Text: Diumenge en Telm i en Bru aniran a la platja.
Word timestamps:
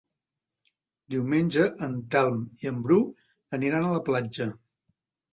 Diumenge 1.15 1.65
en 1.87 1.93
Telm 2.15 2.39
i 2.63 2.69
en 2.71 2.79
Bru 2.87 2.97
aniran 3.59 3.85
a 3.85 3.93
la 3.97 4.01
platja. 4.09 4.49